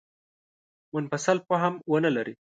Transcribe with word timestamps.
منفصل 0.95 1.39
فهم 1.49 1.81
ونه 1.89 2.09
لري. 2.15 2.35